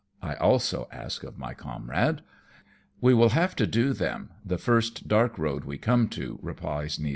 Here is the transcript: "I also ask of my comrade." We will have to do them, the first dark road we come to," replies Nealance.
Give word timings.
"I 0.23 0.33
also 0.33 0.87
ask 0.91 1.23
of 1.23 1.37
my 1.37 1.53
comrade." 1.53 2.23
We 3.01 3.13
will 3.13 3.29
have 3.29 3.55
to 3.57 3.67
do 3.67 3.93
them, 3.93 4.31
the 4.43 4.57
first 4.57 5.07
dark 5.07 5.37
road 5.37 5.63
we 5.63 5.77
come 5.77 6.07
to," 6.07 6.39
replies 6.41 6.97
Nealance. 6.97 7.09